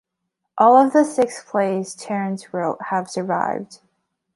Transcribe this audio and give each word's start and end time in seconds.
All 0.57 0.77
of 0.77 0.93
the 0.93 1.03
six 1.03 1.43
plays 1.43 1.93
Terence 1.93 2.55
wrote 2.55 2.85
have 2.87 3.07
survived. 3.07 3.81